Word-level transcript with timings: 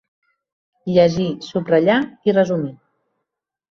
Llegir, 0.95 1.29
subratllar 1.51 2.01
i 2.29 2.39
resumir. 2.39 2.77